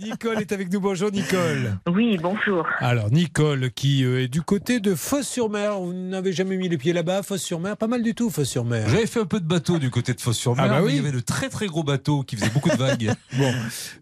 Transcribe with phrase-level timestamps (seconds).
[0.00, 0.80] Nicole est avec nous.
[0.80, 1.76] Bonjour Nicole.
[1.88, 2.64] Oui, bonjour.
[2.78, 5.80] Alors Nicole qui euh, est du côté de Fosse-sur-Mer.
[5.80, 7.76] Vous n'avez jamais mis les pieds là-bas, Fosse-sur-Mer?
[7.76, 8.88] Pas mal du tout, Fosse-sur-Mer.
[8.88, 10.64] J'avais fait un peu de bateau du côté de Fosse-sur-Mer.
[10.66, 10.92] Ah bah oui.
[10.92, 13.12] Il y avait de très très gros bateaux qui faisaient beaucoup de vagues.
[13.36, 13.52] Bon,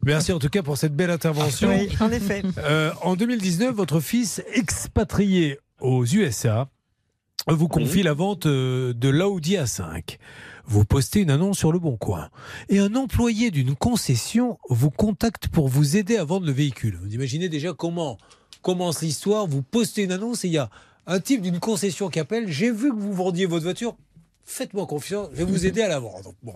[0.05, 1.69] merci en tout cas pour cette belle intervention.
[1.69, 2.43] Oui, en effet.
[2.59, 6.69] Euh, en 2019, votre fils expatrié aux USA
[7.49, 10.19] vous confie la vente euh, de l'Audi A5.
[10.69, 12.29] Vous postez une annonce sur le Bon Coin.
[12.69, 16.99] Et un employé d'une concession vous contacte pour vous aider à vendre le véhicule.
[17.01, 18.19] Vous imaginez déjà comment
[18.63, 19.47] commence l'histoire.
[19.47, 20.69] Vous postez une annonce et il y a
[21.07, 22.51] un type d'une concession qui appelle.
[22.51, 23.97] J'ai vu que vous vendiez votre voiture.
[24.49, 26.33] Faites-moi confiance, je vais vous aider à la vendre.
[26.45, 26.55] Bon.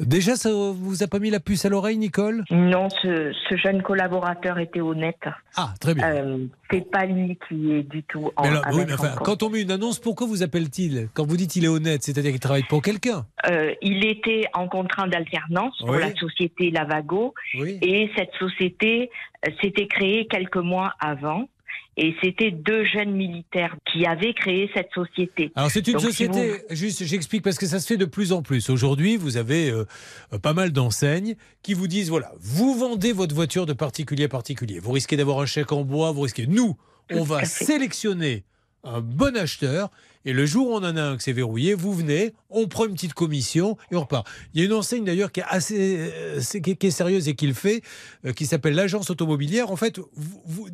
[0.00, 2.42] Déjà, ça vous a pas mis la puce à l'oreille, Nicole?
[2.50, 5.20] Non, ce, ce jeune collaborateur était honnête.
[5.56, 6.04] Ah, très bien.
[6.04, 6.38] Euh,
[6.70, 9.50] c'est pas lui qui est du tout en Mais alors, oui, mais enfin, quand on
[9.50, 11.08] met une annonce, pourquoi vous appelle-t-il?
[11.14, 14.66] Quand vous dites il est honnête, c'est-à-dire qu'il travaille pour quelqu'un Euh, il était en
[14.68, 17.78] contrat d'alternance pour la société Lavago Oui.
[17.82, 19.10] et cette société
[19.46, 21.46] euh, s'était créée quelques mois avant.
[21.96, 25.52] Et c'était deux jeunes militaires qui avaient créé cette société.
[25.54, 28.32] Alors c'est une Donc, si société, juste j'explique parce que ça se fait de plus
[28.32, 28.70] en plus.
[28.70, 29.84] Aujourd'hui, vous avez euh,
[30.32, 34.28] euh, pas mal d'enseignes qui vous disent, voilà, vous vendez votre voiture de particulier à
[34.28, 34.78] particulier.
[34.78, 36.46] Vous risquez d'avoir un chèque en bois, vous risquez...
[36.46, 36.76] Nous,
[37.10, 38.44] on va sélectionner
[38.84, 39.90] un bon acheteur
[40.24, 42.86] et le jour où on en a un qui s'est verrouillé, vous venez, on prend
[42.86, 44.26] une petite commission et on repart.
[44.54, 47.34] Il y a une enseigne d'ailleurs qui est assez euh, c'est- qui est, sérieuse et
[47.34, 47.82] qui le fait,
[48.24, 49.70] euh, qui s'appelle l'agence automobilière.
[49.70, 49.98] En fait,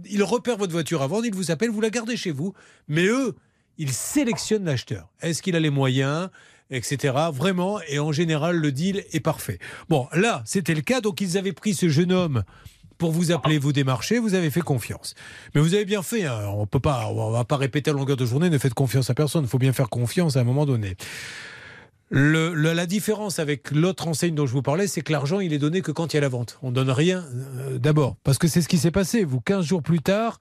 [0.08, 2.52] ils repèrent votre voiture vendre, ils vous appellent, vous la gardez chez vous,
[2.88, 3.34] mais eux,
[3.78, 5.08] ils sélectionnent l'acheteur.
[5.22, 6.28] Est-ce qu'il a les moyens
[6.70, 7.14] etc.
[7.32, 9.58] Vraiment, et en général, le deal est parfait.
[9.88, 12.44] Bon, là, c'était le cas, donc ils avaient pris ce jeune homme
[12.98, 15.14] pour vous appeler, vous démarcher, vous avez fait confiance.
[15.54, 18.16] Mais vous avez bien fait, hein, on peut pas, on va pas répéter à longueur
[18.16, 20.66] de journée, ne faites confiance à personne, il faut bien faire confiance à un moment
[20.66, 20.96] donné.
[22.10, 25.82] La différence avec l'autre enseigne dont je vous parlais, c'est que l'argent, il est donné
[25.82, 26.58] que quand il y a la vente.
[26.62, 28.16] On donne rien euh, d'abord.
[28.24, 29.24] Parce que c'est ce qui s'est passé.
[29.24, 30.40] Vous, 15 jours plus tard,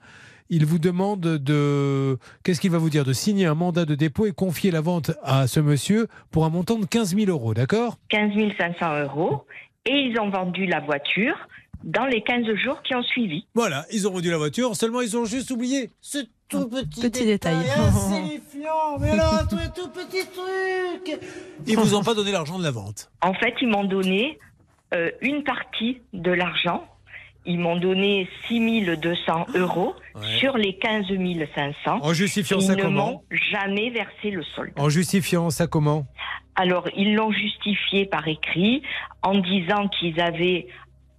[0.49, 2.17] il vous demande de.
[2.43, 3.03] Qu'est-ce qu'il va vous dire?
[3.03, 6.49] De signer un mandat de dépôt et confier la vente à ce monsieur pour un
[6.49, 7.97] montant de 15 000 euros, d'accord?
[8.09, 9.45] 15 500 euros.
[9.85, 11.35] Et ils ont vendu la voiture
[11.83, 13.45] dans les 15 jours qui ont suivi.
[13.53, 17.25] Voilà, ils ont vendu la voiture, seulement ils ont juste oublié ce tout petit, Petit
[17.25, 17.55] détail.
[17.77, 18.97] insignifiant.
[18.99, 21.19] Mais alors, un tout, tout petit truc
[21.65, 23.11] Ils vous ont pas donné l'argent de la vente.
[23.21, 24.39] En fait, ils m'ont donné
[24.93, 26.85] euh, une partie de l'argent.
[27.45, 30.39] Ils m'ont donné 6 200 euros Ouais.
[30.39, 31.05] sur les 15
[31.55, 31.99] 500.
[32.01, 34.71] En justifiant Ils ça ne comment m'ont jamais versé le solde.
[34.77, 36.07] En justifiant ça comment?
[36.55, 38.81] Alors, ils l'ont justifié par écrit
[39.21, 40.67] en disant qu'ils avaient,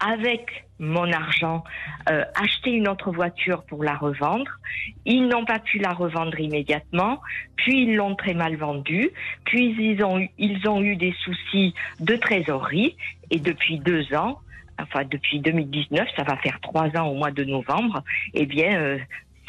[0.01, 1.65] avec mon argent,
[2.09, 4.51] euh, acheté une autre voiture pour la revendre.
[5.05, 7.21] Ils n'ont pas pu la revendre immédiatement,
[7.57, 9.11] puis ils l'ont très mal vendue,
[9.45, 12.97] puis ils ont, eu, ils ont eu des soucis de trésorerie,
[13.31, 14.39] et depuis deux ans,
[14.81, 18.05] enfin depuis 2019, ça va faire trois ans au mois de novembre,
[18.35, 18.99] eh bien, euh,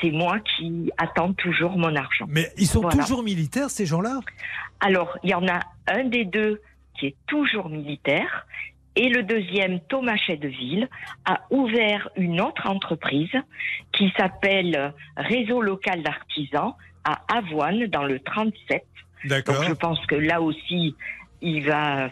[0.01, 2.25] c'est moi qui attends toujours mon argent.
[2.27, 2.97] Mais ils sont Voilà.
[3.03, 4.19] toujours militaires, ces gens-là?
[4.79, 6.61] Alors, il y en a un des deux
[6.97, 8.47] qui est toujours militaire.
[9.01, 10.89] Et le deuxième, Thomas Chedeville,
[11.23, 13.31] a ouvert une autre entreprise
[13.93, 16.73] qui s'appelle Réseau local d'artisans
[17.05, 18.83] à Avoine, dans le 37.
[19.23, 19.63] Donc D'accord.
[19.63, 20.97] je pense que là aussi,
[21.41, 22.09] il va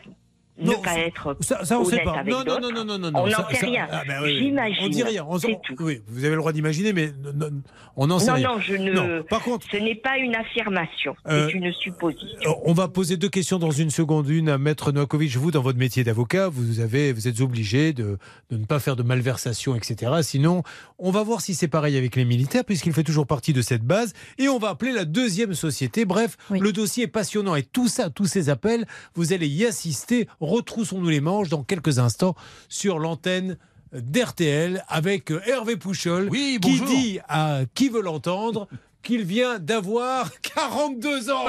[0.59, 2.19] ne Non, pas ça- être Ça, ça, on sait honnête pas.
[2.19, 3.19] avec Non, non, non, non, non, non, non.
[3.23, 3.87] On n'en sait rien.
[3.91, 4.37] ah, ben oui.
[4.39, 4.77] J'imagine.
[4.85, 5.25] On dit rien.
[5.29, 5.75] On, C'est on- tout.
[5.83, 7.61] oui, vous avez le droit d'imaginer, mais non, non,
[7.95, 8.47] on n'en sait Non, rien.
[8.55, 8.91] non, je ne.
[8.91, 9.23] Non.
[9.29, 12.37] Par contre, Ce n'est pas une affirmation, Euh, c'est une supposition.
[12.45, 14.27] Euh, On va poser deux questions dans une seconde.
[14.29, 15.35] Une à Maître Novakovic.
[15.37, 18.17] Vous, dans votre métier d'avocat, vous, avez, vous êtes obligé de,
[18.49, 20.11] de ne pas faire de malversation, etc.
[20.21, 20.63] Sinon,
[20.99, 23.83] on va voir si c'est pareil avec les militaires, puisqu'il fait toujours partie de cette
[23.83, 24.13] base.
[24.37, 26.05] Et on va appeler la deuxième société.
[26.05, 26.59] Bref, Oui.
[26.59, 27.55] le dossier est passionnant.
[27.55, 28.85] Et tout ça, tous ces appels,
[29.15, 30.27] vous allez y assister.
[30.47, 32.35] Retroussons-nous les manches dans quelques instants
[32.69, 33.57] sur l'antenne
[33.91, 38.67] d'RTL avec euh, Hervé Pouchol Oui, qui dit à qui veut l'entendre
[39.03, 41.45] qu'il vient d'avoir 42 ans.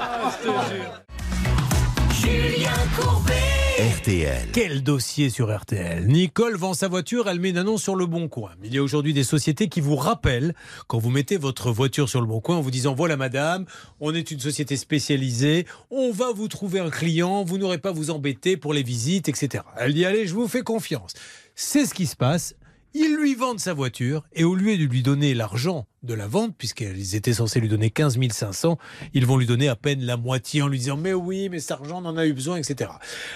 [0.00, 1.02] Ah, te jure.
[3.78, 4.50] RTL.
[4.52, 8.28] Quel dossier sur RTL Nicole vend sa voiture, elle met une annonce sur le Bon
[8.28, 8.50] Coin.
[8.62, 10.54] Il y a aujourd'hui des sociétés qui vous rappellent,
[10.88, 13.64] quand vous mettez votre voiture sur le Bon Coin, en vous disant voilà madame,
[13.98, 17.92] on est une société spécialisée, on va vous trouver un client, vous n'aurez pas à
[17.92, 19.64] vous embêter pour les visites, etc.
[19.78, 21.14] Elle dit allez, je vous fais confiance.
[21.54, 22.54] C'est ce qui se passe.
[22.92, 26.54] Ils lui vendent sa voiture et au lieu de lui donner l'argent de la vente,
[26.56, 28.78] puisqu'ils étaient censés lui donner 15 500,
[29.14, 31.72] ils vont lui donner à peine la moitié en lui disant mais oui, mais cet
[31.72, 32.90] argent on en a eu besoin, etc.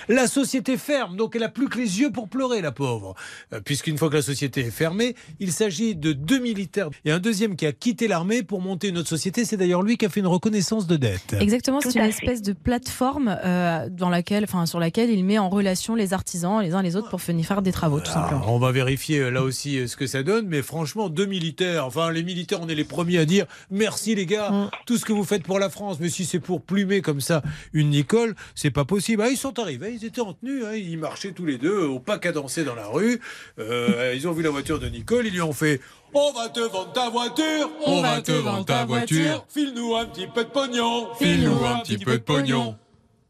[0.08, 3.14] La société ferme, donc elle a plus que les yeux pour pleurer, la pauvre,
[3.52, 7.18] euh, puisqu'une fois que la société est fermée, il s'agit de deux militaires et un
[7.18, 9.44] deuxième qui a quitté l'armée pour monter une autre société.
[9.44, 11.36] C'est d'ailleurs lui qui a fait une reconnaissance de dette.
[11.38, 15.48] Exactement, c'est une espèce de plateforme euh, dans laquelle, enfin, sur laquelle il met en
[15.48, 18.42] relation les artisans les uns les autres pour venir faire des travaux, tout simplement.
[18.42, 21.86] Alors, on va vérifier euh, là aussi ce que ça donne, mais franchement, deux militaires,
[21.86, 24.70] enfin les militaires, on est les premiers à dire merci les gars, Mm.
[24.86, 27.42] tout ce que vous faites pour la France, mais si c'est pour plumer comme ça
[27.72, 29.22] une Nicole, c'est pas possible.
[29.24, 31.98] Ah, ils sont arrivés, ils étaient en tenue, hein, ils marchaient tous les deux au
[32.00, 33.20] pas cadencé dans la rue,
[33.58, 35.80] Euh, ils ont vu la voiture de Nicole, ils lui ont fait
[36.14, 39.44] on va te vendre ta voiture, On va te vendre ta voiture.
[39.50, 42.76] file-nous un petit peu de pognon, File-nous un petit peu de pognon.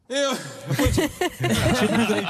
[0.08, 0.32] Et euh,
[0.92, 2.26] j'ai plus de rime.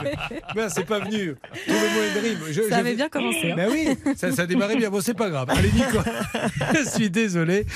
[0.54, 1.34] Ben, c'est pas venu.
[1.66, 2.38] Trouvez-moi une rime.
[2.48, 3.50] Je- Ça je- avait bien commencé.
[3.52, 3.54] hein.
[3.56, 4.88] ben oui, ça, ça démarrait bien.
[4.90, 5.48] Bon, c'est pas grave.
[5.50, 5.98] Allez, Nico,
[6.74, 7.66] je suis désolé.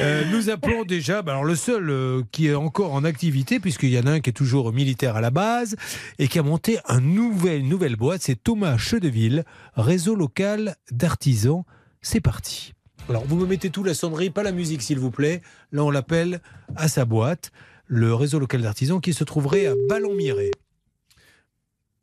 [0.00, 3.90] Euh, nous appelons déjà, ben alors le seul euh, qui est encore en activité, puisqu'il
[3.90, 5.76] y en a un qui est toujours militaire à la base
[6.18, 9.44] et qui a monté un nouvel, une nouvelle boîte, c'est Thomas Chedeville,
[9.74, 11.62] réseau local d'artisans.
[12.02, 12.74] C'est parti.
[13.08, 15.40] Alors, vous me mettez tout la sonnerie, pas la musique, s'il vous plaît.
[15.72, 16.40] Là, on l'appelle
[16.76, 17.52] à sa boîte,
[17.86, 20.50] le réseau local d'artisans qui se trouverait à Ballon-Miré.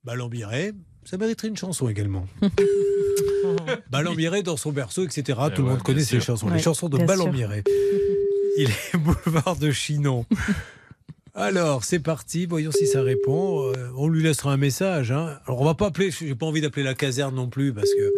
[0.03, 0.73] Ballon-Miré,
[1.05, 2.27] ça mériterait une chanson également.
[3.89, 5.39] Ballon-Miré dans son berceau, etc.
[5.53, 6.47] Tout le monde connaît ces chansons.
[6.47, 6.97] Ouais, les chansons de.
[6.97, 7.63] Ballon-Miré.
[8.57, 10.25] Il est boulevard de Chinon.
[11.33, 12.45] Alors, c'est parti.
[12.45, 13.71] Voyons si ça répond.
[13.71, 15.11] Euh, on lui laissera un message.
[15.11, 15.39] hein.
[15.47, 16.11] Alors, on va pas appeler.
[16.11, 18.13] J'ai pas envie d'appeler la caserne non plus parce que.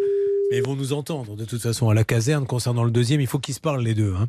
[0.52, 1.36] Mais ils vont nous entendre.
[1.36, 3.94] De toute façon, à la caserne, concernant le deuxième, il faut qu'ils se parlent les
[3.96, 4.14] deux.
[4.14, 4.28] hein.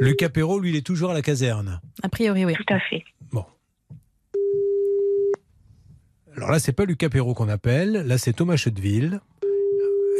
[0.00, 1.80] Lucas Perrault, lui, il est toujours à la caserne.
[2.02, 2.54] A priori, oui.
[2.54, 3.04] Tout à fait.
[6.36, 8.04] Alors là, c'est pas Lucas Perrault qu'on appelle.
[8.06, 9.20] Là, c'est Thomas Chedeville.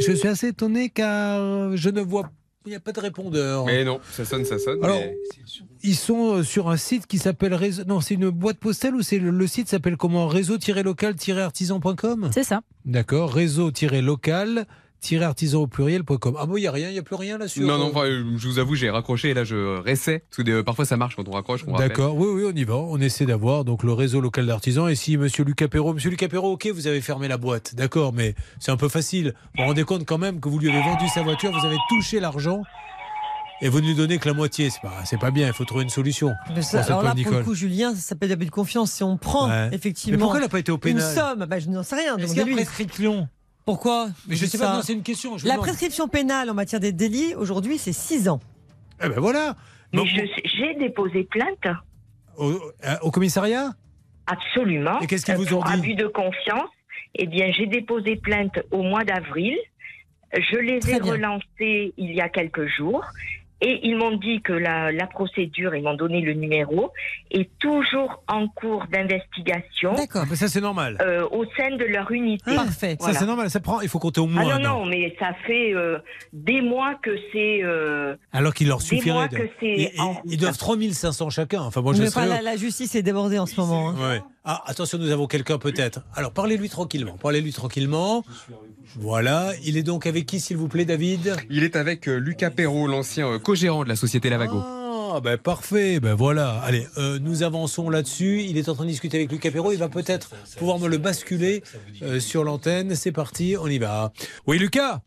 [0.01, 2.31] Je suis assez étonné car je ne vois.
[2.67, 3.65] Il n'y a pas de répondeur.
[3.67, 4.83] Mais non, ça sonne, ça sonne.
[4.85, 5.17] Alors, mais-
[5.85, 7.85] Ils sont euh, sur un site qui s'appelle réseau.
[7.85, 10.27] Non, c'est une boîte postale ou c'est le, le site s'appelle comment?
[10.27, 12.63] Réseau-local-artisan.com C'est ça.
[12.85, 13.33] D'accord.
[15.01, 16.37] Réseau-local-artisan au pluriel.com.
[16.39, 18.05] Ah bon, il n'y a rien, il n'y a plus rien là-dessus Non, non, enfin,
[18.07, 20.25] euh, je vous avoue, j'ai raccroché et là je réessaie.
[20.31, 21.65] Parce que euh, parfois ça marche quand on raccroche.
[21.67, 22.75] D'accord, oui, oui, on y va.
[22.77, 24.89] On essaie d'avoir donc le réseau local d'artisans.
[24.91, 28.13] Et si Monsieur Lucas Perrault, Monsieur Lucas Perrault, ok, vous avez fermé la boîte, d'accord,
[28.13, 29.35] mais c'est un peu facile.
[29.57, 31.77] Vous vous rendez compte quand même que vous lui avez vendu sa voiture, vous avez
[31.89, 32.63] touché l'argent
[33.61, 34.71] et vous ne lui donnez que la moitié.
[34.71, 35.47] C'est pas, c'est pas bien.
[35.49, 36.33] Il faut trouver une solution.
[36.55, 37.45] Mais ça- alors là, pauvre pour le Nicole.
[37.45, 38.93] coup, Julien, ça s'appelle d'abus de confiance.
[38.93, 39.71] Si on prend Ouais.
[39.73, 41.15] effectivement Mais pourquoi elle n'a pas été au une pénal?
[41.15, 42.17] somme, bah, je n'en sais rien.
[42.19, 43.29] Est-ce qu'il y a prescription?
[43.69, 45.37] Pourquoi Mais je sais pas, non, c'est une question.
[45.37, 45.67] Je vous La demande.
[45.67, 48.41] prescription pénale en matière des délits, aujourd'hui, c'est 6 ans.
[49.05, 49.57] Eh ben voilà.
[49.93, 51.67] Mais Donc, je sais- j'ai déposé plainte,
[52.39, 53.73] au, euh, au commissariat?
[54.27, 54.99] Absolument.
[55.01, 55.81] Et qu'est-ce qu'ils euh, vous ont pour dit?
[55.81, 56.71] Abus de confiance.
[57.15, 59.55] Eh bien, j'ai déposé plainte au mois d'avril.
[60.33, 61.13] Je les Très ai bien.
[61.13, 63.05] relancés il y a quelques jours.
[63.61, 66.93] Et ils m'ont dit que la, la procédure, ils m'ont donné le numéro,
[67.33, 70.23] est toujours en cours d'investigation D'accord.
[70.25, 70.97] Ah, ben Ça c'est normal.
[71.03, 72.55] euh, au sein de leur unité.
[72.55, 72.97] Parfait.
[73.01, 73.51] Ça c'est normal.
[73.51, 73.81] Ça prend.
[73.81, 74.45] Il faut compter au moins.
[74.49, 74.85] Ah un non, an.
[74.85, 75.99] non, mais ça fait euh,
[76.33, 77.61] des mois que c'est...
[77.65, 79.13] euh, Alors qu'il leur Des suffirait.
[79.15, 79.91] mois de- que c'est Ils,
[80.25, 81.61] ils- ils doivent 3500 chacun.
[81.63, 83.91] Enfin, moi je Mais la, la justice est débordée en ce moment.
[83.91, 83.95] hein.
[83.99, 84.21] Ouais.
[84.51, 86.01] Ah, attention, nous avons quelqu'un peut-être.
[86.15, 87.19] Alors, parlez-lui tranquillement.
[87.21, 88.25] Parlez-lui tranquillement.
[88.97, 89.53] Voilà.
[89.63, 91.37] Il est donc avec qui, s'il vous plaît, David?
[91.51, 94.63] Il est avec euh, Lucas Perrault, l'ancien euh, co-gérant de la société Lavago.
[94.65, 96.01] Ah, ben parfait.
[96.01, 96.61] Ben voilà.
[96.61, 98.43] Allez, euh, nous avançons là-dessus.
[98.43, 99.73] Il est en train de discuter avec Lucas Perrault.
[99.73, 101.63] Il va peut-être pouvoir me le basculer
[102.01, 102.95] euh, sur l'antenne.
[102.95, 104.15] C'est parti, on y va.
[104.47, 105.03] Oui, Lucas?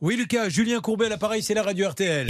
[0.00, 0.48] Oui, Lucas.
[0.48, 2.26] Julien Courbet l'appareil, c'est la radio RTL.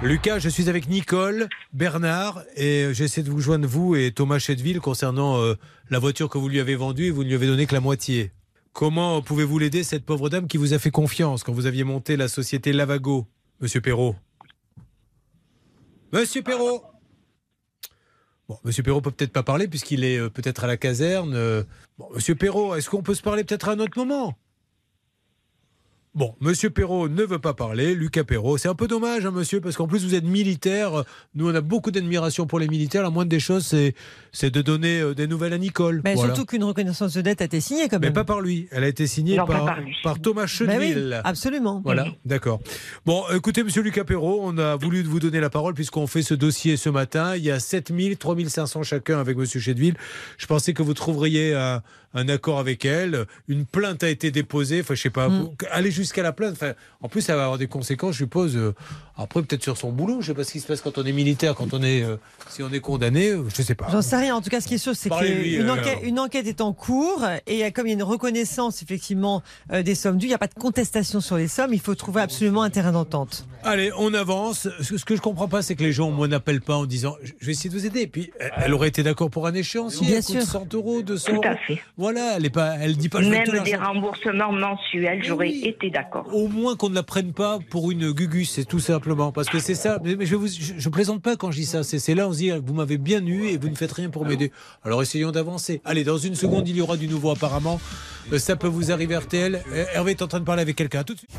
[0.00, 4.38] Lucas, je suis avec Nicole, Bernard, et euh, j'essaie de vous joindre, vous et Thomas
[4.38, 5.54] Chedeville, concernant euh,
[5.90, 7.80] la voiture que vous lui avez vendue et vous ne lui avez donné que la
[7.80, 8.30] moitié.
[8.72, 12.16] Comment pouvez-vous l'aider, cette pauvre dame qui vous a fait confiance quand vous aviez monté
[12.16, 13.26] la société Lavago,
[13.60, 14.14] Monsieur Perrault?
[16.12, 16.84] Monsieur Perrault
[18.48, 21.64] Bon, Monsieur Perrault peut peut-être pas parler puisqu'il est euh, peut-être à la caserne.
[22.14, 24.36] Monsieur Perrault, est-ce qu'on peut se parler peut-être à un autre moment?
[26.18, 27.94] Bon, Monsieur Perrault ne veut pas parler.
[27.94, 31.04] Lucas Perrault, c'est un peu dommage, hein, Monsieur, parce qu'en plus vous êtes militaire.
[31.36, 33.04] Nous, on a beaucoup d'admiration pour les militaires.
[33.04, 33.94] La moindre des choses, c'est,
[34.32, 36.00] c'est de donner euh, des nouvelles à Nicole.
[36.02, 36.34] Mais Voilà.
[36.34, 38.14] surtout qu'une reconnaissance de dette a été signée quand Mais même.
[38.14, 38.66] pas par lui.
[38.72, 39.94] Elle a été signée Non, par, par lui.
[40.02, 41.20] par Thomas Bah oui, Chedeville.
[41.22, 41.82] absolument.
[41.84, 42.58] Voilà, d'accord.
[43.06, 46.34] Bon, écoutez, monsieur Lucas Perrault, on a voulu vous donner la parole puisqu'on fait ce
[46.34, 47.36] dossier ce matin.
[47.36, 49.94] Il y a 7000, 3500 chacun avec monsieur Chedeville.
[50.36, 51.80] Je pensais que vous trouveriez un,
[52.18, 53.26] un accord avec elle.
[53.48, 54.80] Une plainte a été déposée.
[54.80, 55.28] Enfin, je sais pas.
[55.28, 55.50] Mm.
[55.70, 56.52] Allez jusqu'à la plainte.
[56.52, 58.56] Enfin, en plus, ça va avoir des conséquences, je suppose.
[58.56, 58.74] euh,
[59.16, 60.20] après, peut-être sur son boulot.
[60.20, 62.16] Je sais pas ce qui se passe quand on est militaire, quand on est, euh,
[62.50, 63.30] si on est condamné.
[63.30, 63.88] euh, Je sais pas.
[63.90, 64.36] J'en sais rien.
[64.36, 66.04] En tout cas, ce qui est sûr, c'est qu'une enquête, alors.
[66.04, 70.18] une enquête est en cours et comme il y a une reconnaissance effectivement des sommes
[70.18, 71.74] dues, il n'y a pas de contestation sur les sommes.
[71.74, 73.46] Il faut trouver absolument un terrain d'entente.
[73.70, 74.66] Allez, on avance.
[74.80, 77.44] Ce que je comprends pas, c'est que les gens, moi, n'appellent pas en disant je
[77.46, 78.00] vais essayer de vous aider.
[78.00, 80.06] Et puis, elle- aurait été d'accord pour un échéancier.
[80.06, 80.42] Bien elle coûte sûr.
[80.42, 81.44] 100 euros, 200 Tout euros.
[81.46, 81.78] à fait.
[81.98, 85.48] Voilà, elle est pas, elle dit pas je veux Même tout des remboursements mensuels, j'aurais
[85.48, 85.62] Oui.
[85.64, 86.26] été d'accord.
[86.32, 89.32] Au moins qu'on ne la prenne pas pour une gugus, c'est tout simplement.
[89.32, 89.98] Parce que c'est ça.
[90.02, 91.82] Mais je, vous, je, je plaisante pas quand je dis ça.
[91.82, 94.08] C'est c'est là, on se dit, vous m'avez bien eu et vous ne faites rien
[94.08, 94.50] pour m'aider.
[94.82, 95.82] Alors essayons d'avancer.
[95.84, 97.80] Allez, dans une seconde, il y aura du nouveau apparemment.
[98.32, 99.60] Euh, Ça peut vous arriver, RTL.
[99.72, 101.02] Euh, Hervé est en train de parler avec quelqu'un.
[101.04, 101.30] Tout de suite.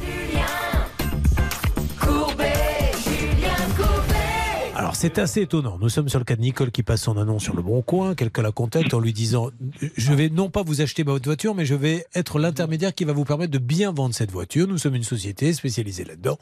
[4.99, 5.77] C'est assez étonnant.
[5.79, 8.15] Nous sommes sur le cas de Nicole qui passe son annonce sur le bon coin.
[8.15, 9.49] Quelqu'un la contacte en lui disant
[9.95, 13.13] Je vais non pas vous acheter votre voiture, mais je vais être l'intermédiaire qui va
[13.13, 14.67] vous permettre de bien vendre cette voiture.
[14.67, 16.37] Nous sommes une société spécialisée là-dedans.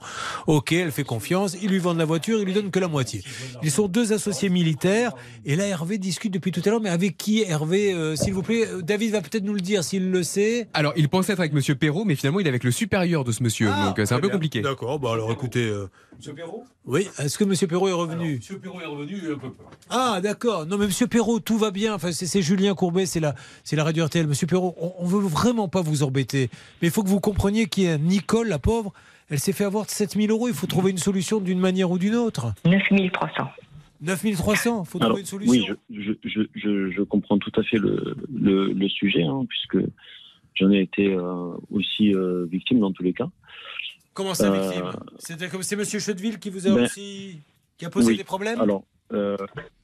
[0.48, 1.56] Ok, elle fait confiance.
[1.62, 3.24] Ils lui vendent la voiture, ils lui donnent que la moitié.
[3.62, 5.12] Ils sont deux associés militaires.
[5.46, 6.82] Et là, Hervé discute depuis tout à l'heure.
[6.82, 9.84] Mais avec qui, Hervé euh, S'il vous plaît, euh, David va peut-être nous le dire
[9.84, 10.68] s'il le sait.
[10.74, 13.32] Alors, il pensait être avec Monsieur Perrault, mais finalement, il est avec le supérieur de
[13.32, 13.70] ce monsieur.
[13.72, 14.36] Ah, donc, euh, c'est un peu bien.
[14.36, 14.62] compliqué.
[14.62, 14.98] D'accord.
[14.98, 15.72] Bah alors écoutez.
[16.18, 17.08] Monsieur Perrault Oui.
[17.20, 18.40] Est-ce que Monsieur Perrault est revenu?
[18.50, 19.70] Monsieur Perrault est revenu, il a un peu peur.
[19.90, 20.66] Ah, d'accord.
[20.66, 21.94] Non, mais Monsieur Perrault, tout va bien.
[21.96, 23.36] Enfin, c'est c'est Julien Courbet, c'est la,
[23.66, 24.26] c'est la radio RTL.
[24.26, 26.50] Monsieur Perrault, on, on veut vraiment pas vous embêter.
[26.82, 28.94] Mais il faut que vous compreniez qu'il y a Nicole, la pauvre,
[29.30, 30.48] elle s'est fait avoir 7000 euros.
[30.48, 32.54] Il faut trouver une solution d'une manière ou d'une autre.
[32.64, 33.50] 9300.
[34.00, 35.52] 9300, il faut Alors, trouver une solution.
[35.52, 39.44] oui, je, je, je, je, je comprends tout à fait le, le, le sujet, hein,
[39.50, 39.78] puisque
[40.54, 43.28] j'en ai été euh, aussi euh, victime dans tous les cas.
[44.14, 44.92] Comment ça, Euh, victime?
[45.20, 47.40] C'est comme c'est Monsieur Chedeville qui vous a ben, aussi,
[47.78, 48.18] qui a posé oui.
[48.18, 48.60] des problèmes.
[48.60, 49.38] Alors, euh,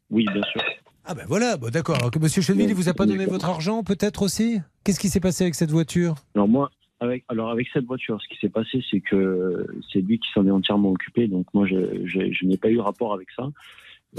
[0.10, 0.62] oui, bien sûr.
[1.06, 1.96] Ah ben voilà, bon, d'accord.
[1.96, 4.60] Alors que Monsieur Chedeville, il vous a pas donné votre argent, peut-être aussi?
[4.84, 6.16] Qu'est-ce qui s'est passé avec cette voiture?
[6.34, 10.18] Alors moi, avec, alors avec cette voiture, ce qui s'est passé, c'est que c'est lui
[10.20, 13.28] qui s'en est entièrement occupé, donc moi, je, je, je n'ai pas eu rapport avec
[13.36, 13.50] ça.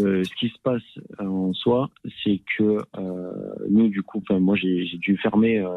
[0.00, 0.82] Euh, ce qui se passe
[1.20, 1.88] euh, en soi,
[2.22, 5.68] c'est que euh, nous, du coup, moi, j'ai dû fermer euh,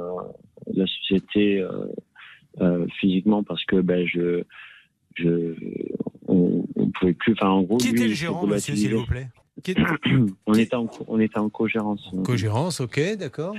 [0.74, 1.66] la société
[3.00, 4.44] physiquement parce que ben, je,
[5.18, 5.54] je,
[6.28, 7.34] on, on pouvait plus.
[7.34, 9.28] Enfin, en gros, Qui lui, était le gérant, monsieur, s'il vous plaît?
[9.64, 9.76] Qui-
[10.46, 12.10] on était en, on était en cogérance.
[12.24, 13.56] Cogérance, ok, d'accord.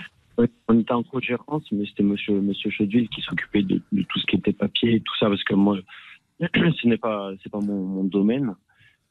[0.68, 4.26] On était en cogérance, mais c'était monsieur, monsieur Chedeville qui s'occupait de, de tout ce
[4.26, 5.76] qui était papier et tout ça, parce que moi,
[6.40, 8.54] ce n'est pas, c'est pas mon, mon domaine.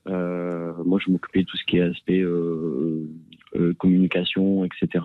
[0.07, 3.09] Euh, moi, je m'occupais de tout ce qui est aspect euh,
[3.57, 5.03] euh, communication, etc.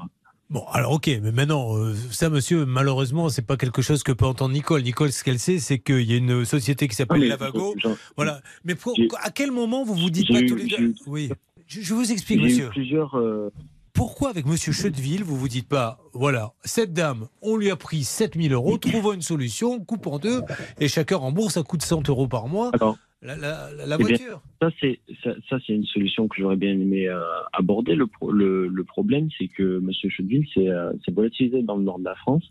[0.52, 4.26] Bon, alors ok, mais maintenant, euh, ça, monsieur, malheureusement, c'est pas quelque chose que peut
[4.26, 4.82] entendre Nicole.
[4.82, 7.74] Nicole, ce qu'elle sait, c'est qu'il y a une société qui Ah, s'appelle mais Lavago.
[8.16, 8.40] Voilà.
[8.64, 11.30] Mais pour- à quel moment vous vous dites pas eu- tous les deux eu- Oui.
[11.66, 12.68] Je, je vous explique, J'ai eu monsieur.
[12.68, 13.16] plusieurs.
[13.18, 13.50] euh,
[13.94, 18.04] Pourquoi avec monsieur Chedeville, vous vous dites pas, voilà, cette dame, on lui a pris
[18.04, 20.42] 7000 euros, trouvons une solution, coupe en deux,
[20.80, 23.96] et chacun rembourse à coût de 100 euros par mois alors, la, la- la- la
[24.00, 24.40] Eh bien, voiture.
[24.60, 27.20] ça, c'est ça, ça, une solution que j'aurais bien aimé euh,
[27.52, 27.94] aborder.
[27.94, 31.98] Le, pro- le, le problème, c'est que monsieur Chedeville s'est euh, volatilisé dans le nord
[32.00, 32.44] de la France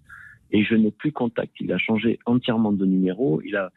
[0.51, 1.53] et je n'ai plus contact.
[1.59, 3.41] Il a changé entièrement de numéro.
[3.43, 3.71] Il a,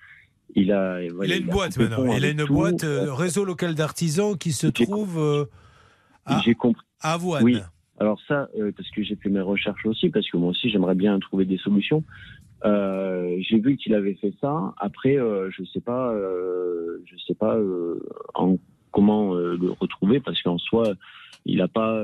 [0.54, 2.16] il a, Il a une il boîte maintenant.
[2.16, 2.54] Il a une tout.
[2.54, 5.44] boîte, euh, réseau local d'artisans qui se trouve euh,
[6.26, 6.40] à,
[7.00, 7.42] à Avoine.
[7.44, 7.58] Oui.
[8.00, 10.96] Alors ça, euh, parce que j'ai fait mes recherches aussi, parce que moi aussi j'aimerais
[10.96, 12.02] bien trouver des solutions.
[12.64, 14.75] Euh, j'ai vu qu'il avait fait ça.
[14.78, 17.58] Après, euh, je sais pas, euh, je sais pas
[18.34, 18.56] en,
[18.92, 20.94] comment le retrouver, parce qu'en soi,
[21.46, 22.02] il a pas.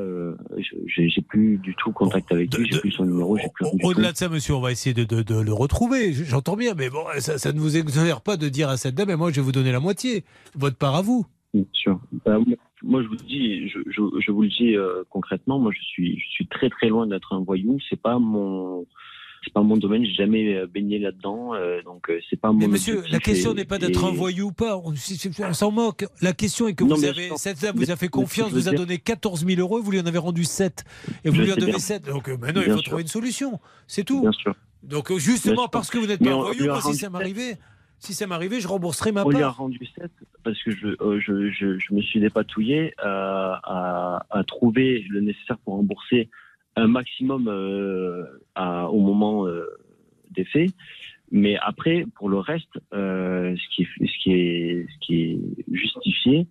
[0.58, 0.76] je-
[1.08, 2.68] j'ai plus du tout contact Bon, avec de- lui.
[2.70, 3.38] J'ai plus son numéro.
[3.84, 6.12] Au-delà de ça, monsieur, on va essayer de, de- de le retrouver.
[6.12, 9.08] J'entends bien, mais bon, ça, ça ne vous exonère pas de dire à cette dame,
[9.08, 10.24] mais moi, je vais vous donner la moitié.
[10.56, 11.24] Votre part à vous.
[11.54, 11.98] Bien sûr.
[12.26, 12.38] Bah,
[12.82, 14.76] moi- je vous dis, je, je, je vous le dis
[15.08, 15.58] concrètement.
[15.58, 17.78] Moi, je suis, je suis très très loin d'être un voyou.
[17.88, 18.84] C'est pas mon,
[19.44, 20.04] c'est pas mon domaine.
[20.04, 21.54] J'ai jamais euh, baigné là-dedans.
[21.54, 22.58] euh, donc, euh, c'est pas mon.
[22.58, 24.76] Mais monsieur, la question n'est pas d'être un voyou ou pas.
[24.78, 24.94] On,
[25.52, 26.04] s'en moque.
[26.20, 28.72] La question est que Non, vous avez, cette dame vous a fait confiance, vous a
[28.72, 30.84] donné 14 000 euros, vous lui en avez rendu 7.
[31.24, 31.78] Et vous Je lui en bien.
[31.78, 32.06] 7.
[32.06, 32.82] Donc maintenant, il faut sûr.
[32.84, 33.60] trouver une solution.
[33.86, 34.20] C'est tout.
[34.22, 34.54] Bien sûr.
[34.82, 35.70] Donc justement, Bien sûr.
[35.70, 37.58] parce que vous n'êtes pas un voyou, moi, si ça m'arrivait,
[37.98, 39.56] si ça m'arrivait, je rembourserais ma On lui a part.
[39.58, 40.10] rendu 7
[40.42, 45.20] parce que je, euh, je, je, je me suis dépatouillé euh, à, à trouver le
[45.20, 46.30] nécessaire pour rembourser
[46.76, 48.24] un maximum euh,
[48.56, 49.66] au moment euh,
[50.30, 50.70] des faits.
[51.32, 55.38] Mais après, pour le reste, euh, ce, qui est,
[55.70, 56.46] justifié,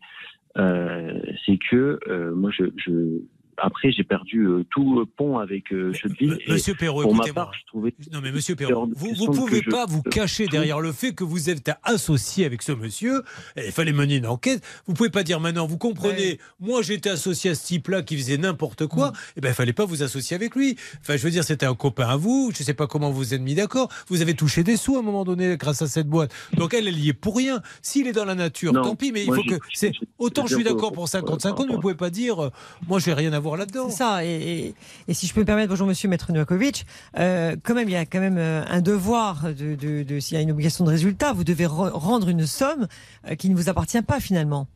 [0.56, 2.00] c'est que
[2.34, 3.20] moi, je,
[3.62, 7.46] après, j'ai perdu euh, tout euh, pont avec euh, Et Monsieur Perrault, pour ma écoutez-moi.
[7.46, 7.94] part, je trouvais.
[8.12, 11.24] Non mais Monsieur Perrault, vous vous pouvez je- pas vous cacher derrière le fait que
[11.24, 13.24] vous êtes associé avec ce monsieur.
[13.58, 14.64] Il fallait mener une enquête.
[14.88, 18.38] Vous pouvez pas dire maintenant, vous comprenez, moi j'étais associé à ce type-là qui faisait
[18.38, 19.14] n'importe quoi.
[19.38, 20.76] Et ben il fallait pas vous associer avec lui.
[21.02, 22.52] Enfin je veux dire, c'était un copain à vous.
[22.56, 23.90] Je sais pas comment vous vous êtes mis d'accord.
[24.08, 26.34] Vous avez touché des sous à un moment donné grâce à cette boîte.
[26.54, 27.62] Donc elle, elle y est pour rien.
[27.82, 29.12] S'il est dans la nature, Non, tant pis.
[29.12, 31.66] Mais il faut j'ai- que c'est j'ai- autant je suis d'accord pour euh, 50-50, par
[31.68, 32.50] mais vous pouvez pas dire, euh,
[32.88, 33.90] moi je vais rien là-dedans.
[33.90, 34.26] C'est ça.
[34.26, 34.30] Et,
[34.68, 34.76] et-
[35.08, 36.86] et si je peux me permettre, bonjour Monsieur Maître Novakovic,
[37.18, 40.36] euh, quand même, il y a quand même euh, un devoir de, de, de- s'il
[40.36, 42.88] y a une obligation de résultat, vous devez re- rendre une somme
[43.30, 44.68] euh, qui ne vous appartient pas finalement.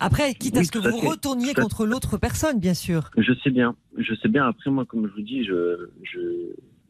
[0.00, 1.06] Après, quitte à Oui, ce que vous fait.
[1.08, 3.10] retourniez Tout contre l'autre personne, bien sûr.
[3.18, 4.46] Je sais bien, je sais bien.
[4.48, 6.20] Après, moi, comme je vous dis, je je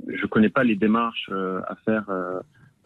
[0.09, 2.05] je connais pas les démarches euh, à faire.
[2.09, 2.39] euh,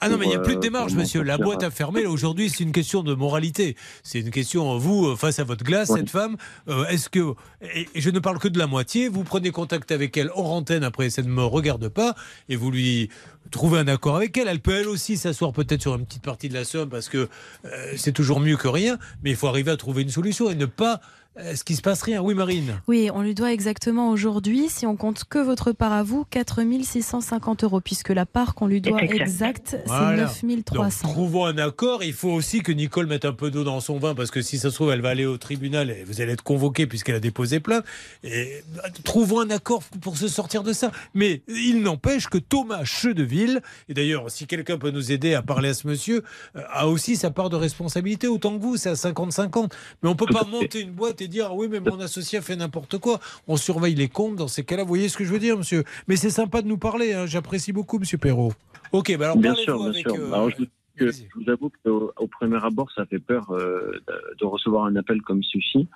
[0.04, 1.22] Ah non, mais il n'y a plus de euh, démarche, monsieur.
[1.22, 3.74] La boîte à fermer, là, aujourd'hui, c'est une question de moralité.
[4.02, 6.36] C'est une question, vous, euh, face à votre glace, cette femme,
[6.68, 7.34] euh, est-ce que.
[7.74, 10.52] Et et je ne parle que de la moitié, vous prenez contact avec elle hors
[10.52, 12.14] antenne, après, ça ne me regarde pas,
[12.50, 13.08] et vous lui
[13.50, 14.48] trouvez un accord avec elle.
[14.48, 17.28] Elle peut, elle aussi, s'asseoir peut-être sur une petite partie de la somme, parce que
[17.64, 20.54] euh, c'est toujours mieux que rien, mais il faut arriver à trouver une solution et
[20.54, 21.00] ne pas.
[21.36, 22.22] Est-ce qu'il se passe rien?
[22.22, 22.80] Oui, Marine.
[22.86, 26.60] Oui, on lui doit exactement aujourd'hui, si on compte que votre part à vous, 4
[26.82, 29.20] 650 euros, puisque la part qu'on lui doit Exact.
[29.74, 30.28] exacte, Voilà.
[30.28, 31.08] c'est 9 Donc, 300.
[31.08, 32.04] trouvons un accord.
[32.04, 34.58] Il faut aussi que Nicole mette un peu d'eau dans son vin, parce que si
[34.58, 37.20] ça se trouve, elle va aller au tribunal et vous allez être convoqué puisqu'elle a
[37.20, 37.84] déposé plainte.
[38.22, 40.92] Et bah, trouvons un accord pour se sortir de ça.
[41.14, 45.70] Mais il n'empêche que Thomas Chedeville, et d'ailleurs, si quelqu'un peut nous aider à parler
[45.70, 46.22] à ce monsieur,
[46.56, 49.72] euh, a aussi sa part de responsabilité, autant que vous, c'est à 50-50.
[50.02, 52.38] Mais on peut Tout pas monter une boîte et dire, ah oui, mais mon associé
[52.38, 53.20] a fait n'importe quoi.
[53.48, 54.82] On surveille les comptes dans ces cas-là.
[54.82, 55.84] Vous voyez ce que je veux dire, monsieur?
[56.08, 57.12] Mais c'est sympa de nous parler.
[57.12, 57.26] hein.
[57.26, 58.52] J'apprécie beaucoup, monsieur Perrault.
[58.92, 60.14] Ok, bah alors Bien sûr, bien avec, sûr.
[60.14, 60.64] euh, Alors, je vous,
[60.96, 61.28] que- allez-y.
[61.36, 64.96] je vous avoue qu'au au premier abord, ça fait peur euh, de, de recevoir un
[64.96, 65.88] appel comme celui-ci.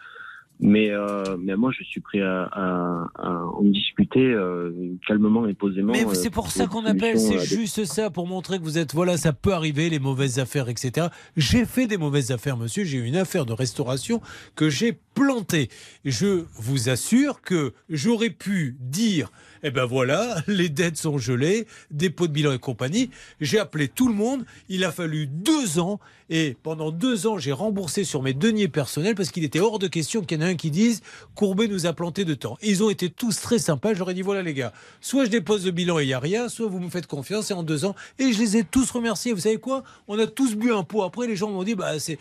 [0.61, 4.73] Mais, euh, mais moi, je suis prêt à, à, à en discuter euh,
[5.07, 5.93] calmement et posément.
[5.93, 8.77] Mais euh, c'est pour ça qu'on appelle, c'est euh, juste ça, pour montrer que vous
[8.77, 11.09] êtes, voilà, ça peut arriver, les mauvaises affaires, etc.
[11.37, 14.21] J'ai fait des mauvaises affaires, monsieur, j'ai eu une affaire de restauration
[14.57, 15.69] que j'ai plantée.
[16.05, 19.31] Je vous assure que j'aurais pu dire,
[19.62, 23.11] eh ben voilà, les dettes sont gelées, dépôt de bilan et compagnie.
[23.41, 26.00] J'ai appelé tout le monde, il a fallu deux ans,
[26.31, 29.87] et pendant deux ans, j'ai remboursé sur mes deniers personnels parce qu'il était hors de
[29.87, 31.00] question qu'il y en ait un qui dise
[31.35, 32.59] Courbet nous a planté de temps.
[32.61, 33.95] Et ils ont été tous très sympas.
[33.95, 36.49] J'aurais dit voilà les gars, soit je dépose le bilan et il n'y a rien,
[36.49, 37.95] soit vous me faites confiance et en deux ans.
[38.19, 39.33] Et je les ai tous remerciés.
[39.33, 39.85] Vous savez quoi?
[40.07, 41.03] On a tous bu un pot.
[41.03, 42.19] Après, les gens m'ont dit bah c'est.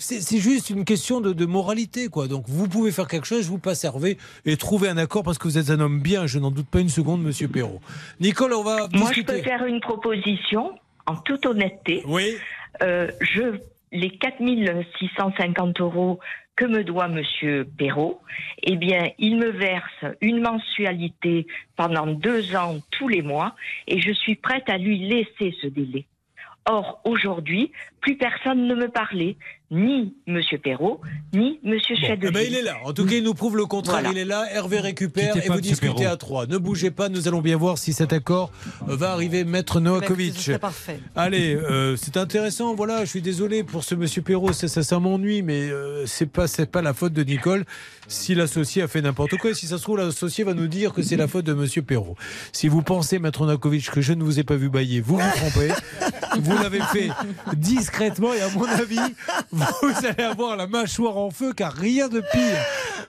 [0.00, 2.26] C'est juste une question de, de moralité, quoi.
[2.26, 4.16] Donc, vous pouvez faire quelque chose, vous passe Hervé
[4.46, 6.26] et trouver un accord parce que vous êtes un homme bien.
[6.26, 7.80] Je n'en doute pas une seconde, Monsieur Perrault.
[8.18, 10.72] Nicole, on va Moi, je peux faire une proposition
[11.06, 12.02] en toute honnêteté.
[12.06, 12.34] Oui.
[12.82, 13.58] Euh, je,
[13.92, 16.18] les 4650 euros
[16.56, 18.20] que me doit Monsieur Perrault,
[18.62, 23.54] eh bien, il me verse une mensualité pendant deux ans tous les mois
[23.86, 26.06] et je suis prête à lui laisser ce délai.
[26.66, 29.36] Or, aujourd'hui, plus personne ne me parlait,
[29.70, 31.00] ni Monsieur Perrault,
[31.32, 32.28] ni Monsieur Bon, Chedeville.
[32.28, 32.76] eh ben, il est là.
[32.84, 34.00] En tout cas, il nous prouve le contraire.
[34.00, 34.10] Voilà.
[34.10, 34.44] Il est là.
[34.52, 36.12] Hervé récupère Quittez et vous discutez Perrault.
[36.12, 36.46] à trois.
[36.46, 37.08] Ne bougez pas.
[37.08, 38.50] Nous allons bien voir si cet accord
[38.88, 39.44] euh, va arriver.
[39.44, 39.80] Maître
[40.34, 41.00] ce serait parfait.
[41.14, 42.74] Allez, euh, c'est intéressant.
[42.74, 46.26] Voilà, je suis désolé pour ce monsieur Perrault, ça, ça, ça m'ennuie, mais euh, c'est
[46.26, 47.64] pas c'est pas la faute de Nicole.
[48.08, 50.92] Si l'associé a fait n'importe quoi, et si ça se trouve l'associé va nous dire
[50.92, 52.16] que c'est la faute de monsieur Perrault.
[52.52, 55.30] Si vous pensez, maître Nakovic, que je ne vous ai pas vu bailler, vous vous
[55.36, 55.68] trompez.
[56.40, 57.10] Vous l'avez fait
[57.54, 58.98] discrètement et à mon avis,
[59.82, 62.64] vous allez avoir la mâchoire en feu, car rien de pire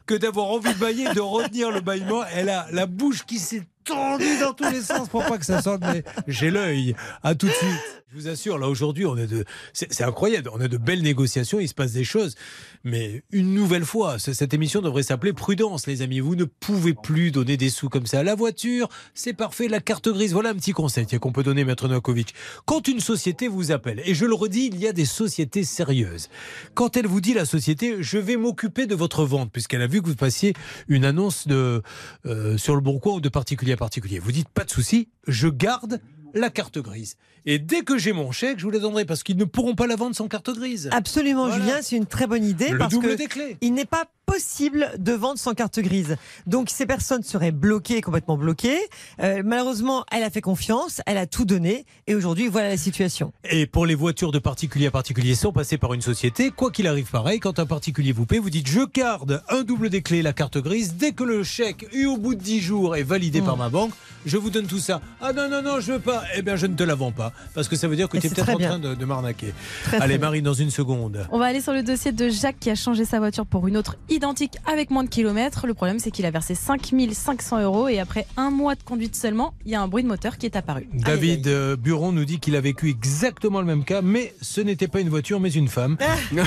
[0.05, 2.23] que d'avoir envie de bailler de retenir le bâillement.
[2.33, 5.61] Elle a la bouche qui s'est tendue dans tous les sens pour pas que ça
[5.61, 6.95] sorte, mais j'ai l'œil.
[7.23, 7.69] À tout de suite.
[8.13, 10.49] Je vous assure, là aujourd'hui, on est de, c'est incroyable.
[10.53, 12.35] On a de belles négociations, il se passe des choses.
[12.83, 16.19] Mais une nouvelle fois, ce- cette émission devrait s'appeler Prudence, les amis.
[16.19, 18.89] Vous ne pouvez plus donner des sous comme ça à la voiture.
[19.13, 19.69] C'est parfait.
[19.69, 20.33] La carte grise.
[20.33, 22.33] Voilà un petit conseil qu'on peut donner, Maître Novakovic.
[22.65, 26.27] Quand une société vous appelle, et je le redis, il y a des sociétés sérieuses.
[26.73, 30.01] Quand elle vous dit, la société, je vais m'occuper de votre vente, puisqu'elle a vu
[30.01, 30.53] que vous passiez
[30.89, 31.81] une annonce de,
[32.25, 34.19] euh, sur le bon coin ou de particulier particulier.
[34.19, 36.01] Vous dites, pas de souci, je garde
[36.33, 37.15] la carte grise.
[37.45, 39.87] Et dès que j'ai mon chèque, je vous la donnerai parce qu'ils ne pourront pas
[39.87, 40.89] la vendre sans carte grise.
[40.91, 41.63] Absolument, Voilà.
[41.63, 43.57] Julien, c'est une très bonne idée le parce double que des clés.
[43.61, 46.15] il n'est pas possible de vendre sans carte grise.
[46.47, 48.79] Donc ces personnes seraient bloquées, complètement bloquées.
[49.21, 53.33] Euh, malheureusement, elle a fait confiance, elle a tout donné, et aujourd'hui, voilà la situation.
[53.49, 56.87] Et pour les voitures de particulier à particulier sans passer par une société, quoi qu'il
[56.87, 60.21] arrive pareil, quand un particulier vous paie, vous dites je garde un double des clés,
[60.21, 60.93] la carte grise.
[60.95, 63.91] Dès que le chèque, eu au bout de 10 jours, est validé par ma banque,
[64.25, 65.01] je vous donne tout ça.
[65.19, 66.20] Ah non, non, non, je veux pas.
[66.21, 67.33] Pas, eh bien je ne te la vends pas.
[67.53, 69.53] Parce que ça veut dire que Et tu es peut-être en train de, de m'arnaquer.
[69.93, 70.27] Allez, bien.
[70.27, 71.25] Marie, dans une seconde.
[71.31, 73.77] On va aller sur le dossier de Jacques qui a changé sa voiture pour une
[73.77, 75.67] autre identique avec moins de kilomètres.
[75.67, 79.53] Le problème, c'est qu'il a versé 5500 euros et après un mois de conduite seulement,
[79.65, 80.87] il y a un bruit de moteur qui est apparu.
[80.93, 84.87] David euh, Buron nous dit qu'il a vécu exactement le même cas, mais ce n'était
[84.87, 85.97] pas une voiture, mais une femme.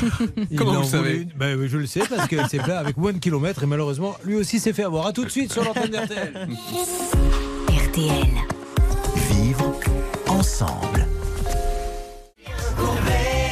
[0.50, 3.12] Il Comment en vous savez Ben Je le sais parce qu'elle s'est plaint avec moins
[3.12, 5.06] de kilomètres et malheureusement, lui aussi s'est fait avoir.
[5.06, 6.48] À tout de suite sur l'antenne d'RTL.
[7.88, 8.53] RTL.
[10.54, 11.04] Ensemble.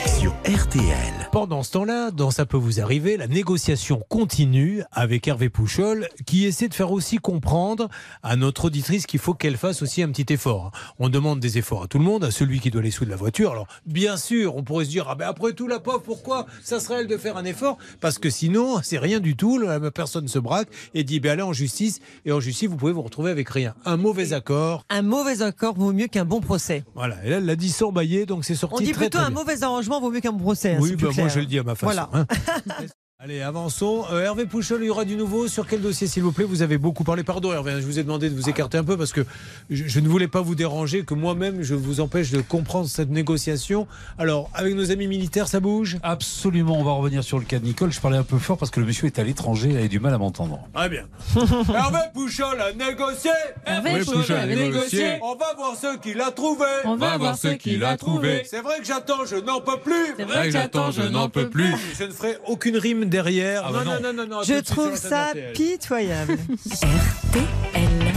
[0.07, 1.22] Sur RTL.
[1.33, 6.45] Pendant ce temps-là, dans Ça peut vous arriver, la négociation continue avec Hervé Pouchol qui
[6.45, 7.89] essaie de faire aussi comprendre
[8.23, 10.73] à notre auditrice qu'il faut qu'elle fasse aussi un petit effort.
[10.99, 13.11] On demande des efforts à tout le monde, à celui qui doit les sous de
[13.11, 13.53] la voiture.
[13.53, 16.81] Alors, bien sûr, on pourrait se dire, ah ben après tout, la pauvre, pourquoi ça
[16.81, 17.79] serait elle de faire un effort?
[18.03, 19.57] Parce que sinon, c'est rien du tout.
[19.59, 22.01] La personne se braque et dit, ben allez en justice.
[22.27, 23.75] Et en justice, vous pouvez vous retrouver avec rien.
[23.87, 24.85] Un mauvais accord.
[24.91, 26.85] Un mauvais accord vaut mieux qu'un bon procès.
[26.95, 27.17] Voilà.
[27.25, 29.31] Et là, elle l'a dit sans bailler, donc c'est sorti On dit plutôt très un
[29.31, 29.39] bien.
[29.41, 30.75] mauvais arrangement vaut mieux qu'un bon procès.
[30.75, 31.87] hein, Oui, moi je le dis à ma façon.
[31.87, 32.11] Voilà.
[32.13, 32.27] hein.
[33.25, 34.05] Allez, avançons.
[34.11, 35.47] Euh, Hervé Pouchol, il y aura du nouveau.
[35.47, 36.45] Sur quel dossier, s'il vous plaît?
[36.45, 37.23] Vous avez beaucoup parlé.
[37.23, 39.25] Pardon, Hervé, hein, je vous ai demandé de vous écarter un peu parce que
[39.71, 43.11] je, je ne voulais pas vous déranger, que moi-même, je vous empêche de comprendre cette
[43.11, 43.87] négociation.
[44.19, 45.99] Alors, avec nos amis militaires, ça bouge?
[46.03, 47.93] Absolument, on va revenir sur le cas de Nicole.
[47.93, 50.01] Je parlais un peu fort parce que le monsieur est à l'étranger, il avait du
[50.01, 50.59] mal à m'entendre.
[50.75, 51.05] Très bien.
[51.37, 53.31] Hervé Pouchol a négocié
[53.65, 55.21] Hervé Pouchol Pouchol a négocié.
[55.23, 58.43] On va voir ceux qu'il a trouvé On va voir ce qu'il a trouvé.
[58.47, 61.49] C'est vrai que j'attends, je n'en peux plus C'est vrai que j'attends, je n'en peux
[61.49, 61.73] plus.
[61.97, 63.63] Je ne ferai aucune rime derrière.
[63.67, 64.01] Ah bah non, non.
[64.01, 65.53] non, non, non, non, Je trouve ça RTL.
[65.53, 66.37] pitoyable.
[66.67, 68.13] RTL.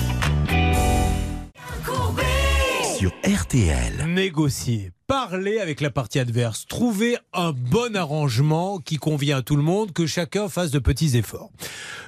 [2.98, 4.06] Sur RTL.
[4.08, 9.62] Négocier, parler avec la partie adverse, trouver un bon arrangement qui convient à tout le
[9.62, 11.52] monde, que chacun fasse de petits efforts.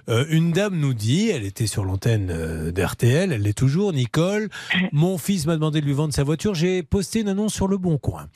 [0.09, 4.49] Euh, une dame nous dit, elle était sur l'antenne euh, d'RTL, elle l'est toujours, Nicole,
[4.91, 7.77] mon fils m'a demandé de lui vendre sa voiture, j'ai posté une annonce sur le
[7.77, 8.27] bon coin.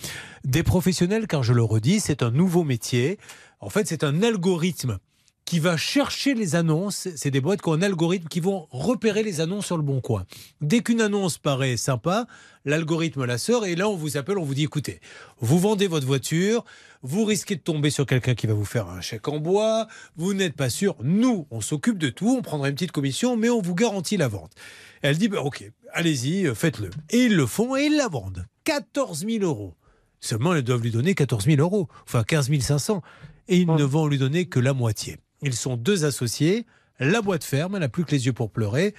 [0.43, 3.17] Des professionnels, car je le redis, c'est un nouveau métier.
[3.59, 4.99] En fait, c'est un algorithme
[5.45, 7.07] qui va chercher les annonces.
[7.15, 10.01] C'est des boîtes qui ont un algorithme qui vont repérer les annonces sur le bon
[10.01, 10.25] coin.
[10.61, 12.27] Dès qu'une annonce paraît sympa,
[12.65, 14.99] l'algorithme la sort et là on vous appelle, on vous dit écoutez,
[15.39, 16.63] vous vendez votre voiture,
[17.01, 20.33] vous risquez de tomber sur quelqu'un qui va vous faire un chèque en bois, vous
[20.33, 23.61] n'êtes pas sûr, nous on s'occupe de tout, on prendra une petite commission mais on
[23.61, 24.53] vous garantit la vente.
[25.01, 26.91] Elle dit bah, ok, allez-y, faites-le.
[27.09, 28.45] Et ils le font et ils la vendent.
[28.63, 29.75] 14 000 euros.
[30.19, 33.01] Seulement, ils doivent lui donner 14 000 euros, enfin 15 500.
[33.47, 35.17] Et ils ne vont lui donner que la moitié.
[35.41, 36.65] Ils sont deux associés.
[36.99, 38.93] La boîte ferme, elle n'a plus que les yeux pour pleurer.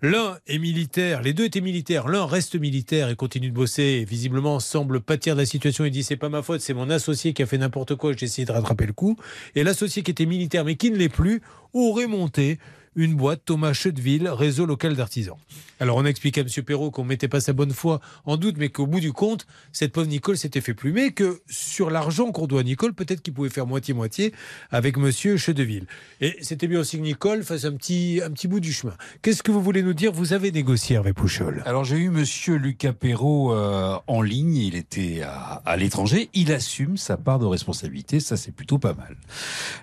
[0.00, 2.08] L'un est militaire, les deux étaient militaires.
[2.08, 3.82] L'un reste militaire et continue de bosser.
[3.82, 5.84] Et visiblement, semble pâtir de la situation.
[5.84, 8.12] Il dit c'est pas ma faute, c'est mon associé qui a fait n'importe quoi.
[8.12, 9.16] J'ai essayé de rattraper le coup.
[9.54, 12.58] Et l'associé qui était militaire mais qui ne l'est plus aurait monté
[12.98, 15.36] une boîte Thomas Chedeville, réseau local d'artisans.
[15.78, 16.64] Alors on a expliqué à M.
[16.64, 19.92] Perrault qu'on mettait pas sa bonne foi en doute, mais qu'au bout du compte, cette
[19.92, 23.50] pauvre Nicole s'était fait plumer, que sur l'argent qu'on doit à Nicole, peut-être qu'il pouvait
[23.50, 24.34] faire moitié-moitié
[24.72, 25.12] avec M.
[25.12, 25.86] Chedeville.
[26.20, 28.94] Et c'était bien aussi que Nicole fasse un petit, un petit bout du chemin.
[29.22, 30.10] Qu'est-ce que vous voulez nous dire?
[30.10, 31.62] Vous avez négocié avec Pouchol.
[31.66, 36.96] Alors j'ai eu Monsieur Lucas Perrault euh, en ligne, il était à, l'étranger, il assume
[36.96, 39.16] sa part de responsabilité, ça c'est plutôt pas mal.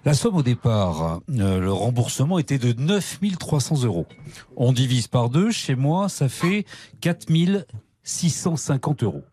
[0.04, 2.74] La somme au départ, euh, le remboursement était de
[3.22, 4.06] 9300 euros.
[4.58, 6.66] On divise par deux, chez moi ça fait
[7.02, 9.24] 4650 euros.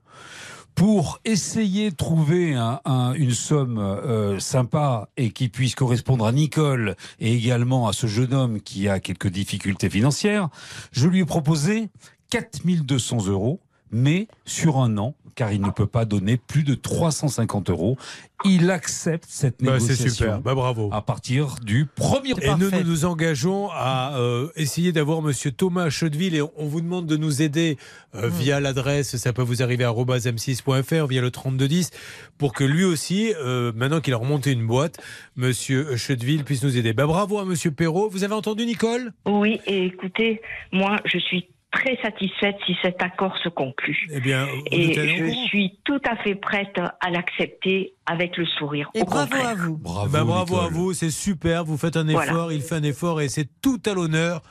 [0.74, 6.32] Pour essayer de trouver un- un- une somme euh, sympa et qui puisse correspondre à
[6.32, 10.48] Nicole et également à ce jeune homme qui a quelques difficultés financières,
[10.92, 11.90] je lui ai proposé
[12.30, 13.60] 4200 euros,
[13.92, 17.96] mais sur un an, car il ne peut pas donner plus de 350 euros.
[18.44, 20.90] Il accepte cette Bah, c'est super, bah, bravo.
[20.92, 25.90] à partir du 1er Et nous, nous nous engageons à euh, essayer d'avoir Monsieur Thomas
[25.90, 27.78] Chedeville et on vous demande de nous aider
[28.14, 31.90] euh, via l'adresse, ça peut vous arriver à m6.fr, via le 3210,
[32.38, 34.98] pour que lui aussi, euh, maintenant qu'il a remonté une boîte,
[35.36, 36.92] Monsieur Chedeville puisse nous aider.
[36.92, 38.08] Bah, bravo à Monsieur Perrault.
[38.10, 39.12] Vous avez entendu Nicole?
[39.26, 40.40] Oui, et écoutez,
[40.72, 43.98] moi, je suis très satisfaite si cet accord se conclut.
[44.12, 48.90] Eh bien, Et je suis tout à fait prête à l'accepter avec le sourire.
[48.94, 49.48] Et Au bravo contraire.
[49.48, 49.78] à vous.
[49.78, 51.64] Bravo, Bah, bravo à vous, c'est super.
[51.64, 52.52] Vous faites un effort, Voilà.
[52.54, 54.42] il fait un effort et c'est tout à l'honneur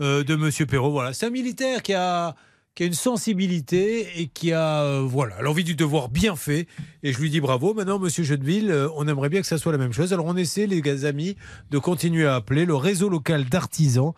[0.00, 0.90] euh, de Monsieur Perrault.
[0.90, 2.34] Voilà, c'est un militaire qui a
[2.76, 6.66] qui a une sensibilité et qui a euh, voilà l'envie du devoir bien fait.
[7.02, 7.74] Et je lui dis bravo.
[7.74, 10.12] Maintenant, Monsieur Jeudeville, euh, on aimerait bien que ça soit la même chose.
[10.12, 11.36] Alors on essaie, les gars amis,
[11.70, 14.12] de continuer à appeler le réseau local d'artisans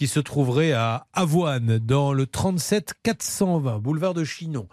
[0.00, 4.66] qui se trouverait à Avoine, dans le 37 420, boulevard de Chinon.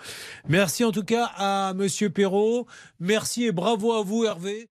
[0.47, 2.65] Merci en tout cas à Monsieur Perrault.
[3.01, 4.69] Merci et bravo à vous, Hervé.